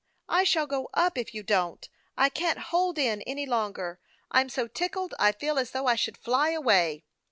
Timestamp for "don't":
1.43-1.87